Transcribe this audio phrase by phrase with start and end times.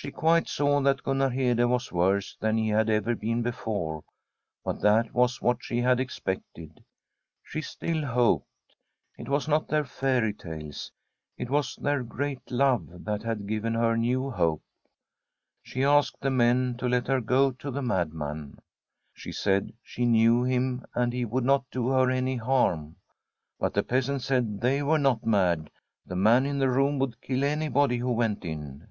[0.00, 4.04] She quite saw that Gunnar Hede was worse than he had ever been before,
[4.64, 6.84] but that was what she had expected.
[7.42, 8.76] She still hoped.
[9.18, 10.92] It was not their fairy tales,
[11.36, 14.62] it was their great love that had given her new hope.
[15.64, 18.60] She asked the men to let her go to the mad man.
[19.12, 22.94] She said she knew him, and he would not do her any harm;
[23.58, 25.70] but the peasants said they were *^'*♦^^ not mad.
[26.06, 28.84] The man in the room would kill any body who went in.